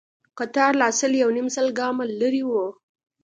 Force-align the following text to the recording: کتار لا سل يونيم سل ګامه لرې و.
کتار 0.37 0.71
لا 0.81 0.89
سل 0.99 1.11
يونيم 1.23 1.47
سل 1.55 1.67
ګامه 1.79 2.05
لرې 2.19 2.43
و. 2.49 2.51